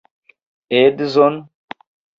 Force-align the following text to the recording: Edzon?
Edzon? 0.79 1.35